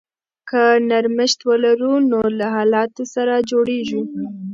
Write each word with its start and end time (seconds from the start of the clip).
که 0.49 0.63
نرمښت 0.89 1.39
ولرو 1.49 1.93
نو 2.11 2.19
له 2.37 2.45
حالاتو 2.55 3.03
سره 3.13 3.33
جوړیږو. 3.49 4.01